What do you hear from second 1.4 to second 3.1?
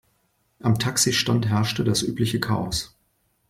herrschte das übliche Chaos.